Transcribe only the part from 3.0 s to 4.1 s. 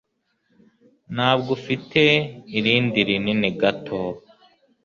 rinini gato?